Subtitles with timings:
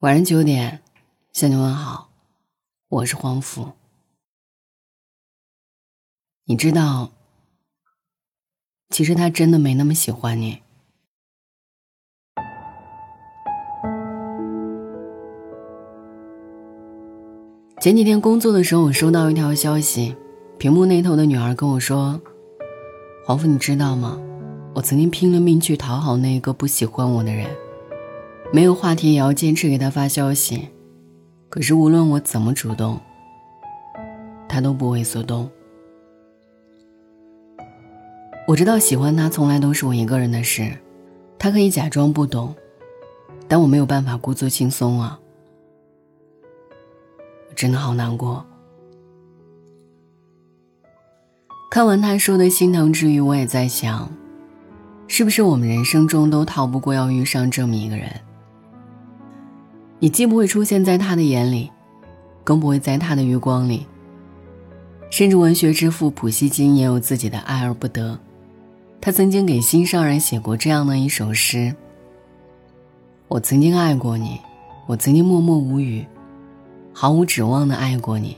[0.00, 0.80] 晚上九点，
[1.32, 2.10] 向你问好，
[2.88, 3.72] 我是黄甫。
[6.44, 7.10] 你知道，
[8.90, 10.62] 其实他真的没那么喜欢你。
[17.80, 20.14] 前几天工作的时候，我收到一条消息，
[20.58, 22.20] 屏幕那头的女儿跟我说
[23.26, 24.16] ：“黄甫，你知道吗？
[24.76, 27.50] 我曾经拼了命去讨好那个不喜欢我的人。”
[28.50, 30.68] 没有话题也要坚持给他发消息，
[31.50, 32.98] 可是无论我怎么主动，
[34.48, 35.48] 他都不为所动。
[38.46, 40.72] 我知道喜欢他从来都是我一个人的事，
[41.38, 42.54] 他可以假装不懂，
[43.46, 45.20] 但我没有办法故作轻松啊！
[47.54, 48.42] 真的好难过。
[51.70, 54.10] 看完他说的心疼之余，我也在想，
[55.06, 58.10] 是不是我们人生中都逃不过要遇上这么一个人？
[60.00, 61.70] 你既不会出现在他的眼里，
[62.44, 63.86] 更不会在他的余光里。
[65.10, 68.18] 甚至文学之父普希金也有自己的爱而不得，
[69.00, 71.74] 他曾经给心上人写过这样的一首诗
[73.26, 74.38] ：“我曾经爱过你，
[74.86, 76.06] 我曾经默默无语，
[76.92, 78.36] 毫无指望的爱过你。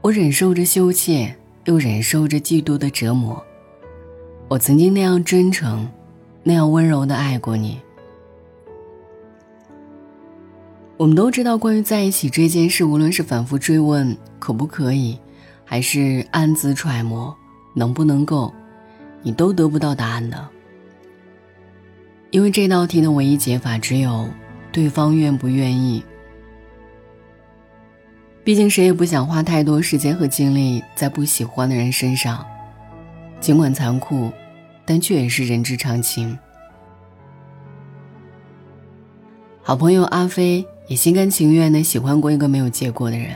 [0.00, 3.40] 我忍受着羞怯，又忍受着嫉妒的折磨。
[4.48, 5.86] 我曾经那样真诚，
[6.42, 7.78] 那样温柔的爱过你。”
[11.02, 15.18] 我们都知道，关于在一起这件事，无论是反复追问可不可以，
[15.64, 17.36] 还是暗自揣摩
[17.74, 18.54] 能不能够，
[19.20, 20.48] 你都得不到答案的。
[22.30, 24.28] 因为这道题的唯一解法只有
[24.70, 26.04] 对方愿不愿意。
[28.44, 32.46] 毕竟谁也不想花太多时间和精力在不喜欢的人身上，
[33.40, 34.30] 尽管残酷，
[34.84, 36.38] 但却也是人之常情。
[39.64, 40.64] 好朋友阿飞。
[40.86, 43.30] 也心甘情愿的喜欢过一个没有结果的人。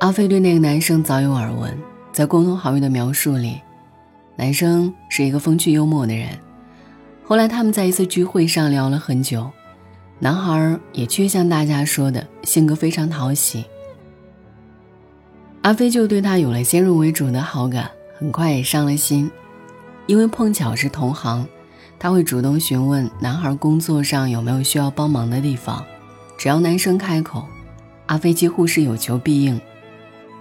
[0.00, 1.76] 阿飞对那个男生早有耳闻，
[2.12, 3.60] 在共同好友的描述里，
[4.36, 6.28] 男生是一个风趣幽默的人。
[7.24, 9.50] 后来他们在一次聚会上聊了很久，
[10.18, 13.64] 男孩也确像大家说的，性格非常讨喜。
[15.62, 19.30] 阿飞就对他有了先入为主的好感，很快也上了心，
[20.06, 21.46] 因为碰巧是同行，
[21.98, 25.84] 他会主动询问男孩工作上有没有需要帮忙的地方。
[26.38, 27.44] 只要男生开口，
[28.06, 29.60] 阿飞几乎是有求必应。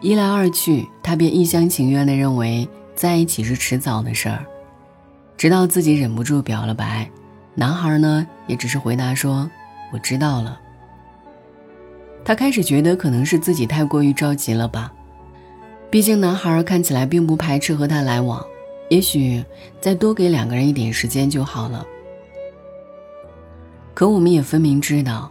[0.00, 4.42] 一来二去，他便一厢情愿地认为在一起是迟早的事儿。
[5.36, 7.08] 直到自己忍不住表了白，
[7.54, 9.48] 男孩呢也只是回答说
[9.92, 10.58] ：“我知道了。”
[12.24, 14.90] 他开始觉得可能是自己太过于着急了吧。
[15.90, 18.42] 毕竟男孩看起来并不排斥和他来往，
[18.88, 19.44] 也许
[19.78, 21.86] 再多给两个人一点时间就好了。
[23.92, 25.30] 可我们也分明知道。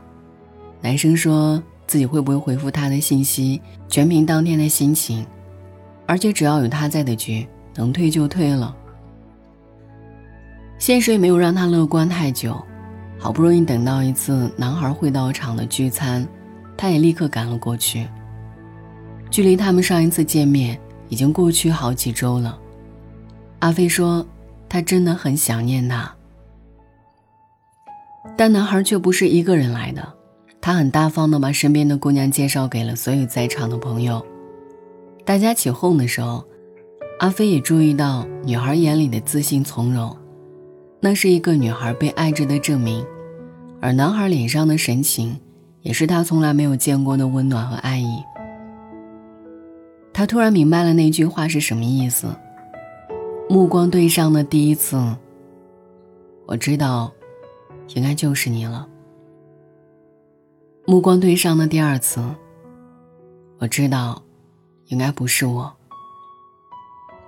[0.81, 5.25] 男生说自己会不会回复他的信息，全凭当天的心情，
[6.07, 8.75] 而且只要有他在的局，能退就退了。
[10.79, 12.59] 现实也没有让他乐观太久，
[13.19, 16.27] 好不容易等到一次男孩会到场的聚餐，
[16.75, 18.07] 他也立刻赶了过去。
[19.29, 22.57] 距离他们上一次见面已经过去好几周了，
[23.59, 24.25] 阿飞说
[24.67, 26.11] 他真的很想念他，
[28.35, 30.15] 但男孩却不是一个人来的。
[30.61, 34.23] 他很大方的把身边的姑娘介绍给了所有在场的朋友，
[35.25, 36.45] 大家起哄的时候，
[37.19, 40.15] 阿飞也注意到女孩眼里的自信从容，
[40.99, 43.03] 那是一个女孩被爱着的证明，
[43.79, 45.39] 而男孩脸上的神情，
[45.81, 48.21] 也是他从来没有见过的温暖和爱意。
[50.13, 52.27] 他突然明白了那句话是什么意思，
[53.49, 55.01] 目光对上的第一次，
[56.45, 57.11] 我知道，
[57.95, 58.87] 应该就是你了。
[60.85, 62.19] 目光对上的第二次，
[63.59, 64.19] 我知道，
[64.87, 65.71] 应该不是我。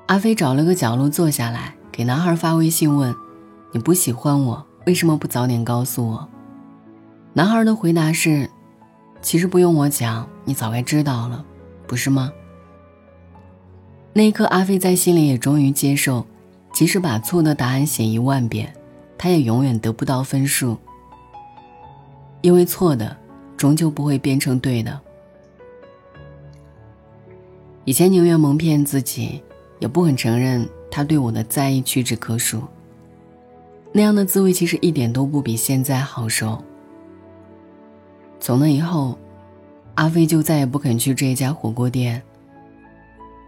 [0.07, 3.15] 阿飞找了个角落坐下来，给男孩发微信问
[3.71, 6.27] ：“你不喜欢我，为什么不早点告诉我？”
[7.33, 8.49] 男孩的回答是
[9.21, 11.45] ：“其实不用我讲，你早该知道了，
[11.85, 12.33] 不是吗？”
[14.13, 16.25] 那一刻，阿飞在心里也终于接受，
[16.73, 18.73] 即使把错的答案写一万遍，
[19.15, 20.75] 他也永远得不到分数，
[22.41, 23.17] 因为错的。
[23.57, 24.99] 终究不会变成对的。
[27.85, 29.41] 以前宁愿蒙骗自己，
[29.79, 32.63] 也不肯承认他对我的在意屈指可数。
[33.91, 36.63] 那样的滋味其实一点都不比现在好受。
[38.39, 39.17] 从那以后，
[39.95, 42.21] 阿飞就再也不肯去这一家火锅店。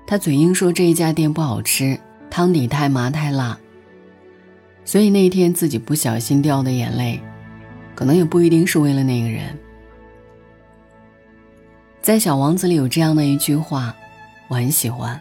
[0.06, 2.00] 他嘴硬说这一家店不好吃，
[2.30, 3.58] 汤底太麻太辣。
[4.84, 7.20] 所以那天自己不小心掉的眼泪。
[7.96, 9.58] 可能也不一定是为了那个人。
[12.06, 13.92] 在《小王子》里有这样的一句话，
[14.48, 15.20] 我很喜欢。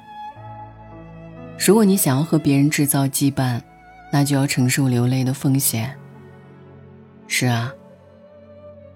[1.59, 3.59] 如果你想要和别人制造羁绊，
[4.13, 5.97] 那就要承受流泪的风险。
[7.27, 7.73] 是啊，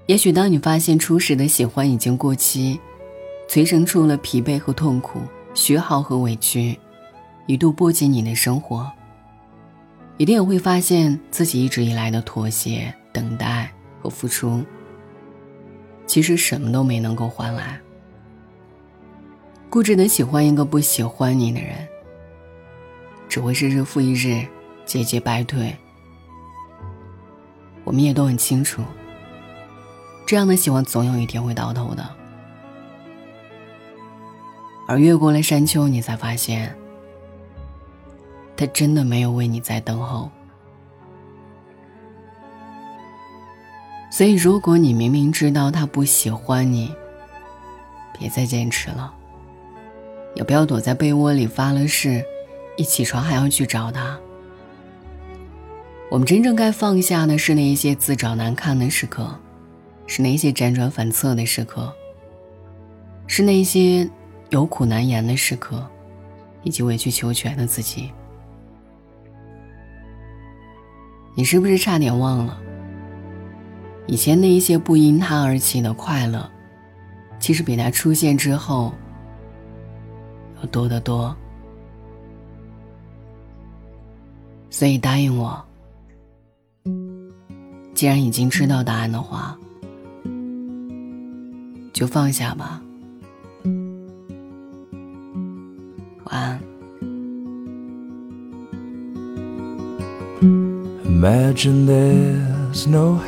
[0.05, 2.79] 也许当你发现初始的喜欢已经过期，
[3.49, 5.21] 催生出了疲惫和痛苦、
[5.55, 6.79] 虚耗和委屈，
[7.47, 8.87] 一度波及你的生活，
[10.19, 14.63] 一定也会发现自己一直以来的妥协、等待和付出，
[16.09, 17.79] 其实什么都没能够换来。
[19.71, 21.87] 固执的喜欢一个不喜欢你的人。
[23.29, 24.49] 只会是日复一日，
[24.87, 25.77] 节节败退。
[27.85, 28.83] 我们也都很清楚，
[30.27, 32.09] 这样的喜欢总有一天会到头的。
[34.87, 36.75] 而越过了山丘，你才发现，
[38.57, 40.31] 他真的没有为你在等候。
[44.11, 46.95] 所以，如果你明明知道他不喜欢你，
[48.19, 49.13] 别再坚持了，
[50.35, 52.25] 也不要躲在被窝里发了誓。
[52.77, 54.17] 一起床还要去找他。
[56.11, 59.37] 我们真正该放下的是那一些自找难堪的时刻，
[60.07, 61.93] 是那些辗转反侧的时刻，
[63.27, 64.09] 是那些
[64.51, 65.85] 有苦难言的时刻，
[66.63, 68.13] 以及委曲求全的自己。
[71.35, 72.61] 你是不是差点忘了，
[74.09, 76.51] 以前那一些不因他而起的快乐，
[77.39, 78.93] 其实比他出现之后
[80.61, 81.37] 要多得多。
[84.71, 85.63] 所以答应我，
[87.95, 89.57] 既然已经知道答案的话，
[91.93, 92.83] 就放下吧。
[96.25, 96.59] 晚安。
[102.87, 103.19] no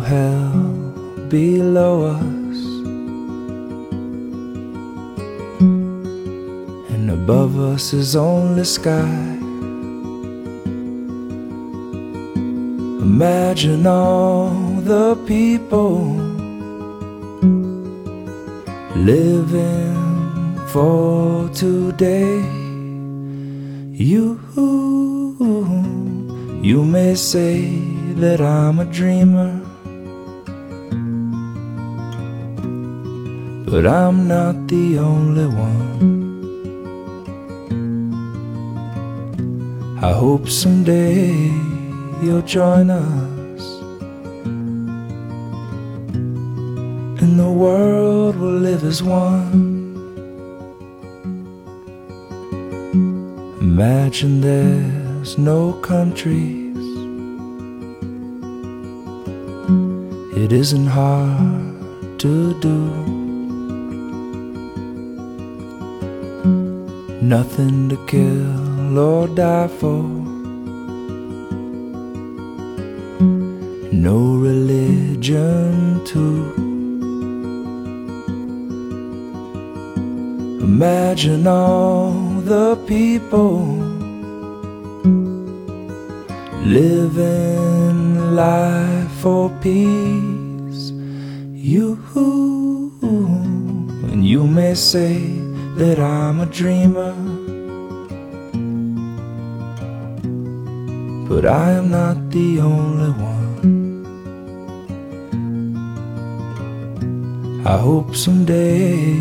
[0.00, 0.50] hell
[1.28, 2.58] below us,
[6.90, 9.36] and above us is only sky.
[13.06, 14.50] Imagine all
[14.80, 16.16] the people
[18.96, 22.59] living for today.
[24.00, 24.40] You,
[26.62, 27.68] you may say
[28.14, 29.60] that I'm a dreamer.
[33.70, 36.00] But I'm not the only one.
[40.02, 41.34] I hope someday
[42.22, 43.62] you'll join us.
[47.20, 49.69] And the world will live as one.
[53.80, 56.76] Imagine there's no countries.
[60.36, 62.78] It isn't hard to do.
[67.22, 70.02] Nothing to kill or die for.
[74.08, 76.52] No religion too.
[80.60, 83.62] Imagine all the people
[86.66, 90.90] living life for peace.
[91.54, 91.94] You
[94.10, 95.14] and you may say
[95.76, 97.14] that I'm a dreamer,
[101.28, 103.60] but I am not the only one.
[107.64, 109.14] I hope someday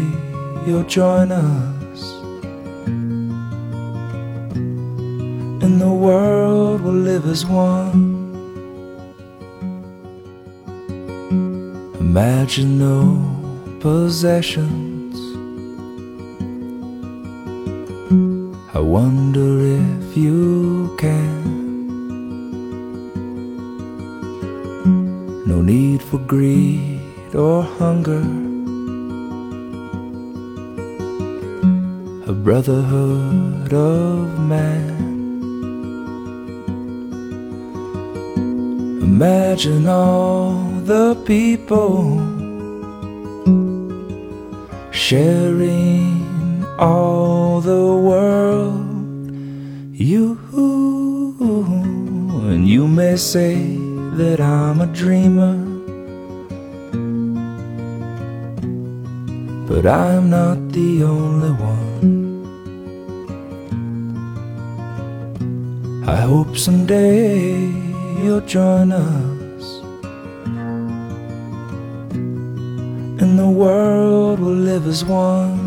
[0.65, 1.78] you'll join us.
[5.61, 8.19] And the world will live as one.
[11.99, 13.03] Imagine no
[13.81, 15.15] possessions.
[18.73, 21.39] I wonder if you can.
[25.45, 28.23] No need for greed or hunger.
[32.31, 34.98] A brotherhood of man.
[39.21, 40.53] Imagine all
[40.85, 42.23] the people
[44.91, 49.29] sharing all the world.
[49.91, 50.39] You
[52.47, 53.75] and you may say
[54.15, 55.57] that I'm a dreamer,
[59.67, 62.07] but I'm not the only one.
[66.07, 67.88] I hope someday
[68.23, 69.65] you'll join us,
[73.21, 75.58] and the world will live as one.